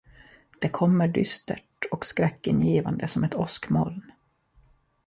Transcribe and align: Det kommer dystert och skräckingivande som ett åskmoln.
Det 0.61 0.69
kommer 0.69 1.07
dystert 1.07 1.85
och 1.91 2.05
skräckingivande 2.05 3.07
som 3.07 3.23
ett 3.23 3.35
åskmoln. 3.35 4.11